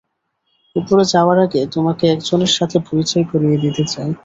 উপরে 0.75 1.03
যাওয়ার 1.13 1.37
আগে 1.45 1.61
তোমাকে 1.75 2.03
একজনের 2.07 2.51
সাথে 2.57 2.77
পরিচয় 2.87 3.25
করিয়ে 3.31 3.57
দিতে 3.63 3.83
চাই। 3.85 4.11